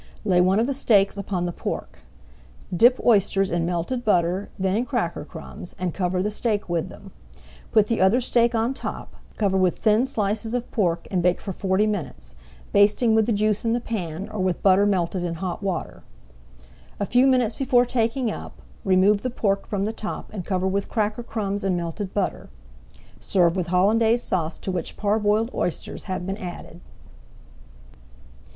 Lay 0.25 0.41
one 0.41 0.59
of 0.59 0.65
the 0.65 0.73
steaks 0.73 1.15
upon 1.15 1.45
the 1.45 1.51
pork. 1.51 1.99
Dip 2.75 2.99
oysters 3.05 3.51
in 3.51 3.67
melted 3.67 4.03
butter, 4.03 4.49
then 4.57 4.75
in 4.75 4.83
cracker 4.83 5.23
crumbs, 5.23 5.75
and 5.77 5.93
cover 5.93 6.23
the 6.23 6.31
steak 6.31 6.67
with 6.67 6.89
them. 6.89 7.11
Put 7.71 7.85
the 7.85 8.01
other 8.01 8.19
steak 8.19 8.55
on 8.55 8.73
top, 8.73 9.13
cover 9.37 9.57
with 9.57 9.77
thin 9.77 10.07
slices 10.07 10.55
of 10.55 10.71
pork 10.71 11.07
and 11.11 11.21
bake 11.21 11.39
for 11.39 11.53
forty 11.53 11.85
minutes, 11.85 12.33
basting 12.73 13.13
with 13.13 13.27
the 13.27 13.31
juice 13.31 13.63
in 13.63 13.73
the 13.73 13.79
pan 13.79 14.27
or 14.29 14.39
with 14.39 14.63
butter 14.63 14.87
melted 14.87 15.23
in 15.23 15.35
hot 15.35 15.61
water. 15.61 16.01
A 16.99 17.05
few 17.05 17.27
minutes 17.27 17.53
before 17.53 17.85
taking 17.85 18.31
up, 18.31 18.59
remove 18.83 19.21
the 19.21 19.29
pork 19.29 19.67
from 19.67 19.85
the 19.85 19.93
top 19.93 20.33
and 20.33 20.43
cover 20.43 20.67
with 20.67 20.89
cracker 20.89 21.21
crumbs 21.21 21.63
and 21.63 21.77
melted 21.77 22.11
butter. 22.11 22.49
Serve 23.19 23.55
with 23.55 23.67
Hollandaise 23.67 24.23
Sauce 24.23 24.57
to 24.57 24.71
which 24.71 24.97
parboiled 24.97 25.51
oysters 25.53 26.05
have 26.05 26.25
been 26.25 26.37
added. 26.37 26.81